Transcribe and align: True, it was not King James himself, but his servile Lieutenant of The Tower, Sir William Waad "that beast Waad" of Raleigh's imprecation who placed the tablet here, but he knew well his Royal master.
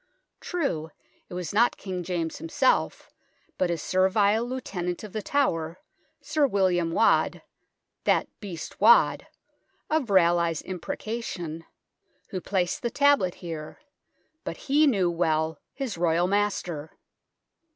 True, 0.39 0.89
it 1.29 1.35
was 1.35 1.53
not 1.53 1.77
King 1.77 2.01
James 2.01 2.39
himself, 2.39 3.11
but 3.59 3.69
his 3.69 3.83
servile 3.83 4.43
Lieutenant 4.43 5.03
of 5.03 5.13
The 5.13 5.21
Tower, 5.21 5.77
Sir 6.21 6.47
William 6.47 6.91
Waad 6.91 7.43
"that 8.05 8.27
beast 8.39 8.81
Waad" 8.81 9.27
of 9.91 10.09
Raleigh's 10.09 10.63
imprecation 10.63 11.65
who 12.29 12.41
placed 12.41 12.81
the 12.81 12.89
tablet 12.89 13.35
here, 13.45 13.79
but 14.43 14.57
he 14.57 14.87
knew 14.87 15.11
well 15.11 15.59
his 15.71 15.99
Royal 15.99 16.25
master. 16.25 16.93